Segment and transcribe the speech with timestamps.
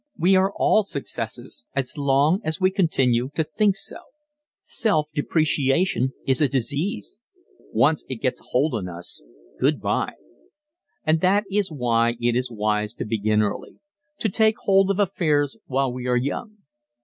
[0.17, 3.99] We are all successes as long as we continue to think so.
[4.63, 7.17] Self depreciation is a disease.
[7.71, 9.21] Once it gets a hold on us
[9.59, 10.13] good bye!
[11.03, 13.75] And that is why it is wise to begin early
[14.17, 16.57] to take hold of affairs while we are young.